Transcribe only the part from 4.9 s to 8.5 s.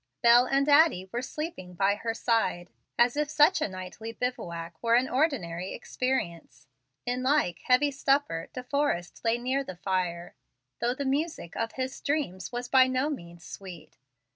an ordinary experience. In like heavy stupor